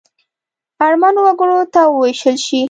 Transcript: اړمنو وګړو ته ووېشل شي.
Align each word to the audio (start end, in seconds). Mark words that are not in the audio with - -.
اړمنو 0.85 1.19
وګړو 1.25 1.59
ته 1.73 1.81
ووېشل 1.87 2.37
شي. 2.45 2.59